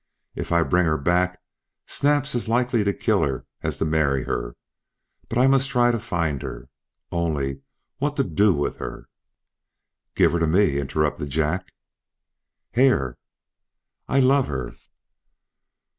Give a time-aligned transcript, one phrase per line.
[0.33, 1.39] "If I bring her back
[1.85, 4.55] Snap's as likely to kill her as to marry her.
[5.29, 6.69] But I must try to find her.
[7.11, 7.61] Only
[7.99, 9.09] what to do with her"
[10.15, 11.71] "Give her to me," interrupted Jack.
[12.71, 13.19] "Hare!"
[14.07, 14.73] "I love her!"